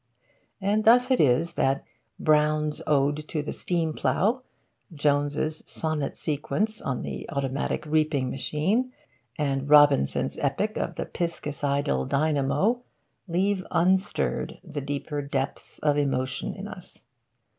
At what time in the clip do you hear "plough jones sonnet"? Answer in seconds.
3.93-6.17